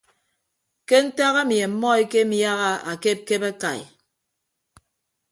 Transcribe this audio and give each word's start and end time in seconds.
Ke 0.87 0.97
ntak 1.05 1.35
ami 1.41 1.57
ammọ 1.65 1.89
ekemiaha 2.03 2.71
akepkep 2.91 3.43
akai. 3.51 3.81